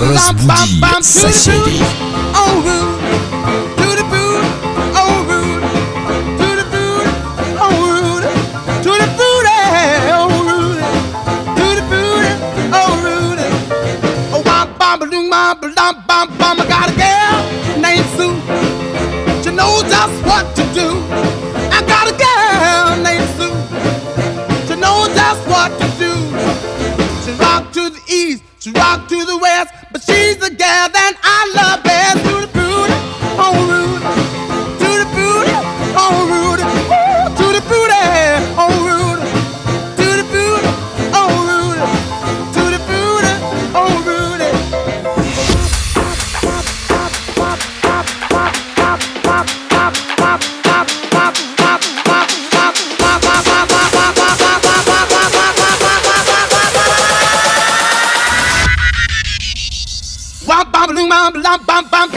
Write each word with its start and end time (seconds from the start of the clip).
rozbudí 0.00 0.80
sousedy. 1.02 1.80
bam, 61.50 61.66
bam, 61.66 61.84
bam, 61.90 62.09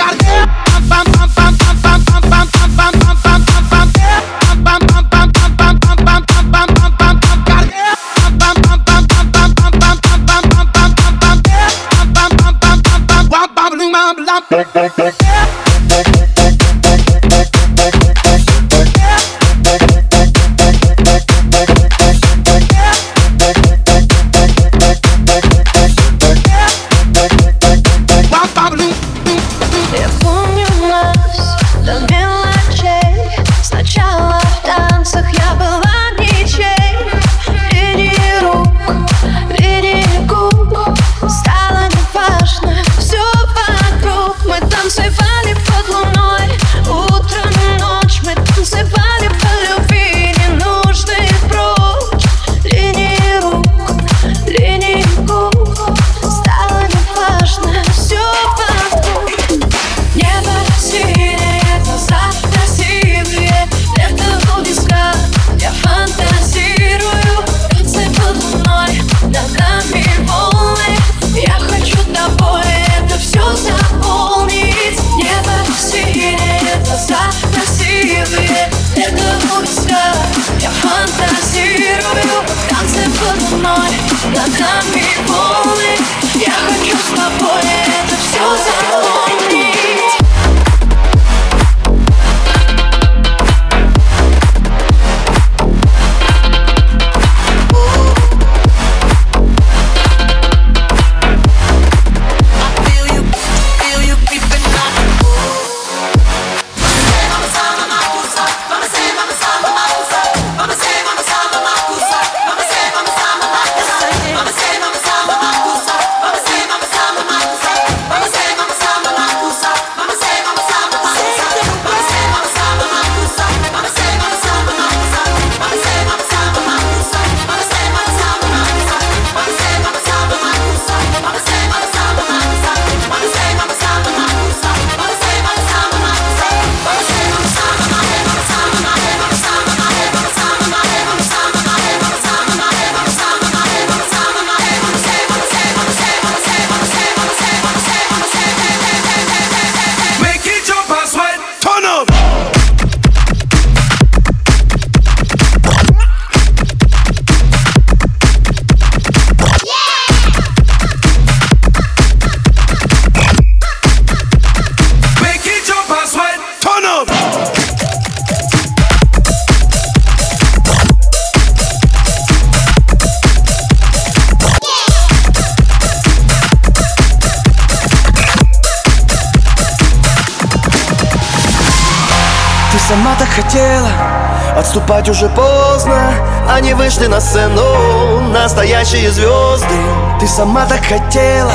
Отступать 184.74 185.08
уже 185.08 185.30
поздно. 185.30 186.16
Они 186.50 186.74
вышли 186.74 187.06
на 187.06 187.22
сцену. 187.22 188.22
Настоящие 188.32 189.12
звезды. 189.12 189.76
Ты 190.20 190.28
сама 190.28 190.66
так 190.66 190.84
хотела. 190.84 191.54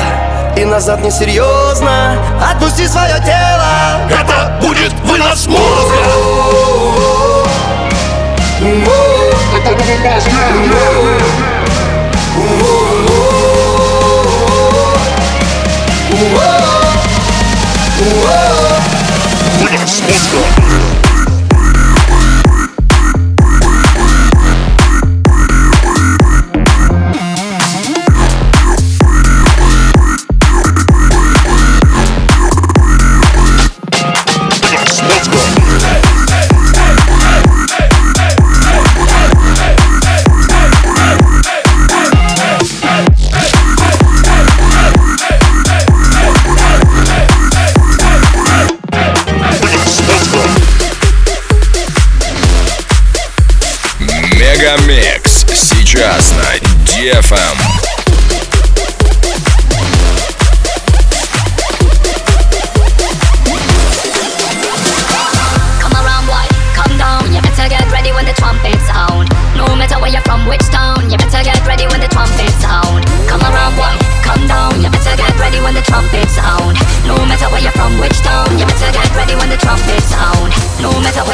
И 0.55 0.63
назад 0.63 1.03
не 1.03 1.11
серьезно. 1.11 2.15
Отпусти 2.41 2.87
свое 2.87 3.15
тело. 3.25 3.99
Это 4.09 4.57
будет 4.61 4.93
вынос 5.03 5.47
мозга 5.47 5.97
Это 9.53 9.75
будет 9.75 9.99
мозга. 9.99 10.31
Вынос 19.59 20.01
мозга. 20.03 21.18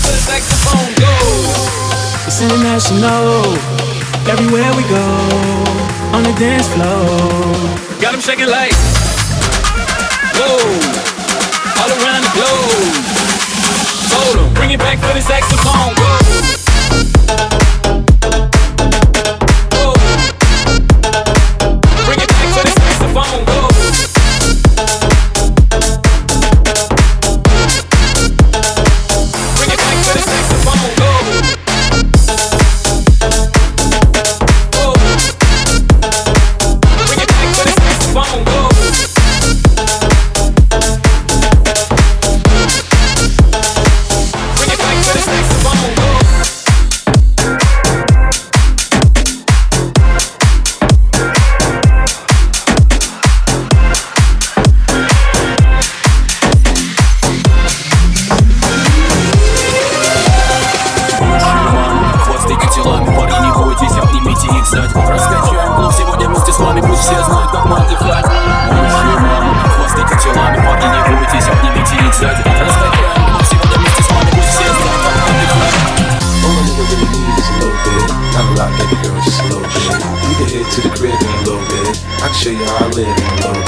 the 0.00 0.16
saxophone. 0.28 0.92
International. 2.42 3.44
Everywhere 4.26 4.70
we 4.76 4.82
go, 4.88 5.06
on 6.14 6.22
the 6.22 6.34
dance 6.38 6.68
floor. 6.68 7.82
Got 8.00 8.14
'em 8.14 8.20
shaking 8.20 8.48
like 8.48 8.72
Whoa 10.34 10.58
All 11.80 11.90
around 12.02 12.22
the 12.24 12.32
globe 12.34 12.94
Told 14.10 14.38
'em, 14.38 14.54
bring 14.54 14.72
it 14.72 14.80
back 14.80 14.98
for 14.98 15.14
the 15.14 15.22
saxophone 15.22 16.61
live 82.94 83.61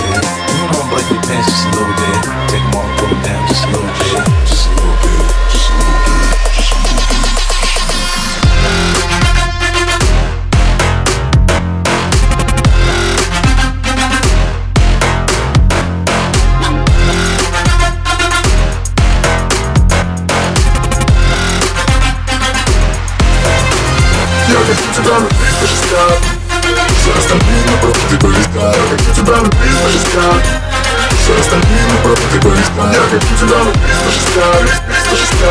Близко 35.14 35.47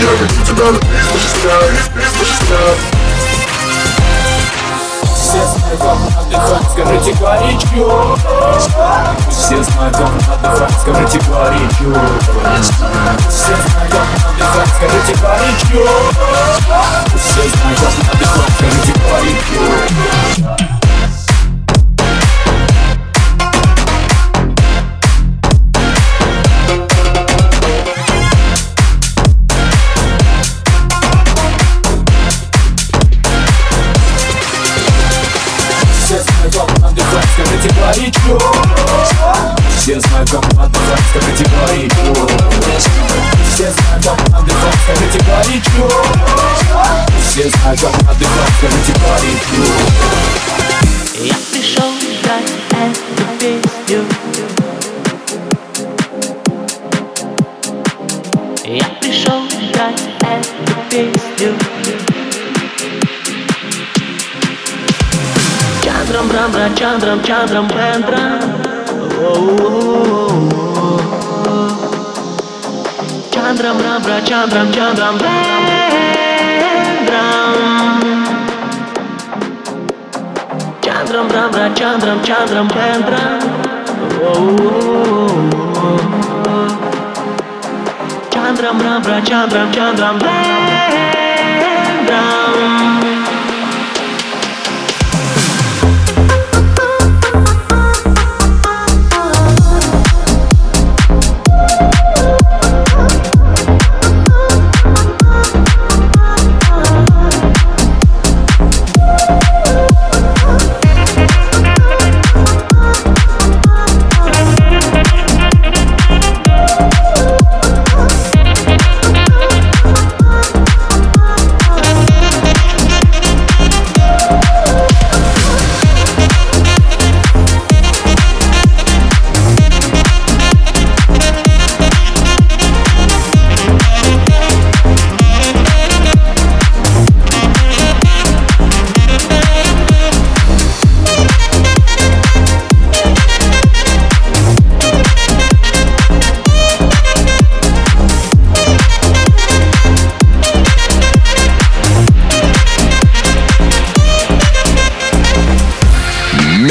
Я 0.00 0.08
хочу 0.16 0.42
тебя 0.46 0.66
любить 0.70 1.12
близко 1.12 1.52
Любить 1.68 2.12
близко 2.16 2.56
все 5.04 5.44
знают, 5.44 5.80
как 5.80 5.98
отдыхать, 6.22 6.66
скажите 6.72 7.12
горячо 7.20 8.16
Все 9.30 9.62
знают, 9.62 9.96
как 9.96 10.08
отдыхать, 10.32 10.80
скажите 10.80 11.18
горячо 11.28 12.00
Все 13.28 13.54
знают, 13.68 13.92
как 13.92 14.08
отдыхать, 14.32 14.68
скажите 14.76 15.14
горячо 15.20 15.84
Все 17.16 17.42
знают, 17.48 17.78
как 17.78 18.14
отдыхать, 18.14 18.52
скажите 18.56 18.92
горячо 18.98 20.79
it's. 38.02 38.49
Chandram, 66.90 67.22
Chandram, 67.22 67.66
Bandram. 67.68 68.40
Oh, 69.22 69.30
oh, 69.60 69.78
oh, 70.74 70.98
oh. 71.46 71.70
Chandram, 73.30 73.76
Rambra, 73.78 74.16
Chandram, 74.26 74.66
Chandram, 74.72 75.14
Bandram. 75.22 75.50
Chandram, 80.82 81.28
Rambra, 81.28 81.66
Chandram, 81.76 82.18
Chandram, 82.24 82.66
Bandram. 82.74 83.40
Oh, 84.20 84.34
oh, 84.60 85.30
oh, 85.86 86.00
oh. 86.48 86.70
Chandram, 88.32 88.76
Rambra, 88.80 89.16
Chandram, 89.24 89.68
Chandram, 89.72 90.18
Bandram. 90.18 91.19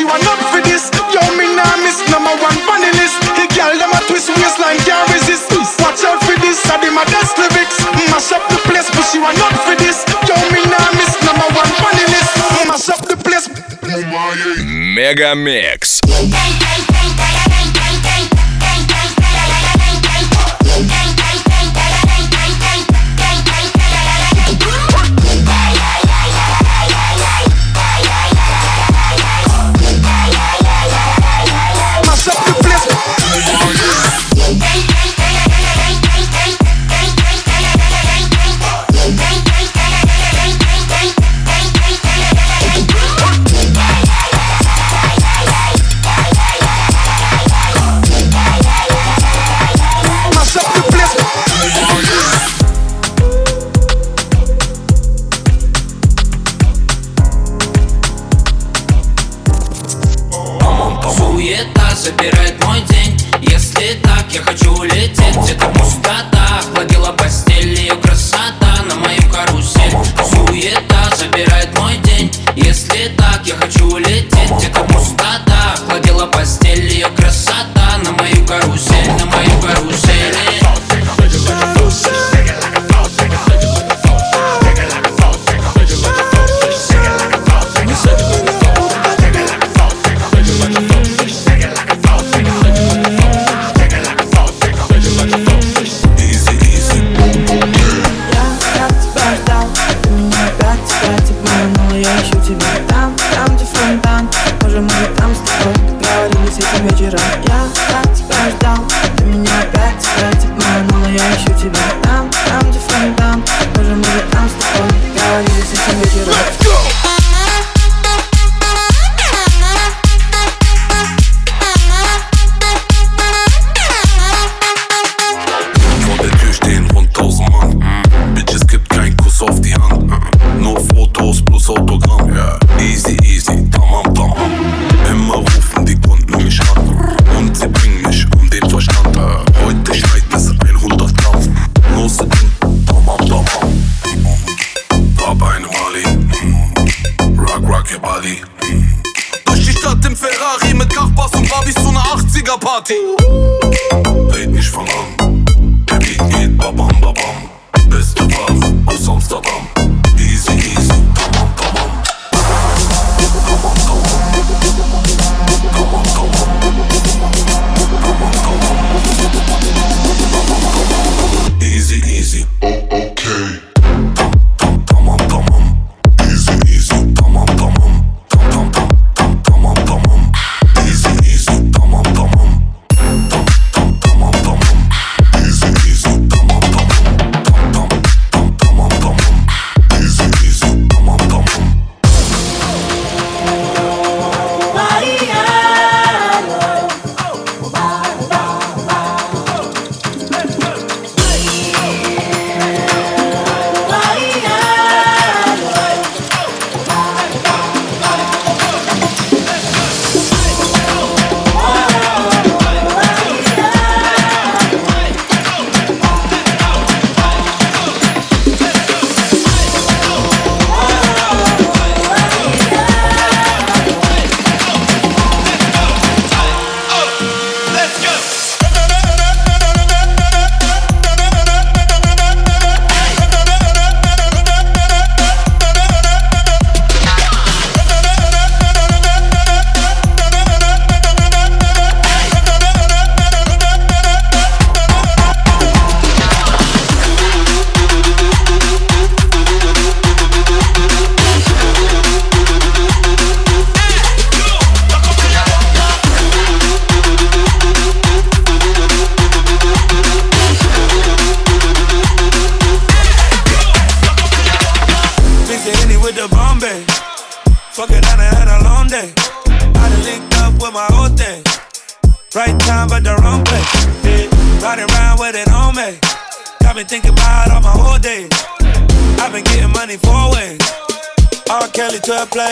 She 0.00 0.06
want 0.06 0.24
up 0.24 0.40
for 0.48 0.64
this. 0.64 0.88
Yo, 1.12 1.20
me 1.36 1.44
nah 1.52 1.76
miss 1.84 2.00
number 2.08 2.32
one 2.40 2.56
funny 2.64 2.88
list. 2.96 3.20
He 3.36 3.44
girl 3.52 3.76
them 3.76 3.92
a 3.92 4.00
twist 4.08 4.32
waistline 4.32 4.80
can't 4.88 5.04
resist. 5.12 5.52
Watch 5.76 6.00
out 6.08 6.24
for 6.24 6.40
this. 6.40 6.56
I 6.72 6.80
did 6.80 6.94
my 6.96 7.04
desk 7.04 7.36
lyrics. 7.36 7.76
Mash 8.08 8.32
up 8.32 8.40
the 8.48 8.56
place, 8.64 8.88
but 8.96 9.04
she 9.12 9.20
want 9.20 9.36
up 9.44 9.52
for 9.60 9.76
this. 9.76 10.00
Yo, 10.24 10.32
me 10.56 10.64
nah 10.72 10.88
miss 10.96 11.12
number 11.20 11.44
one 11.52 11.68
funny 11.84 12.06
list. 12.16 12.32
Mash 12.64 12.88
up 12.88 13.04
the 13.12 13.16
place. 13.20 13.44
Mega 14.96 15.36
mix. 15.36 15.89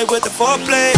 With 0.06 0.22
the 0.22 0.30
foreplay. 0.30 0.97